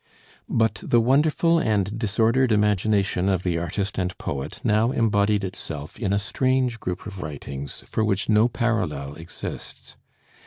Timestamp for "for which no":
7.85-8.47